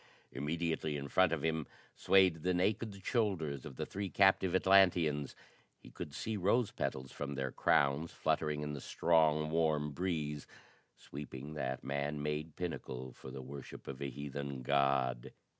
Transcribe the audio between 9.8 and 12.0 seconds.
breeze sweeping that